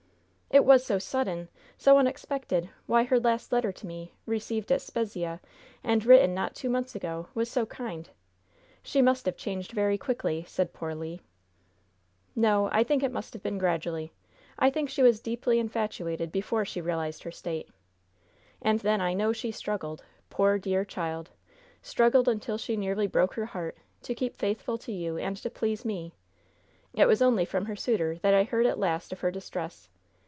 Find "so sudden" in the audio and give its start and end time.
0.85-1.47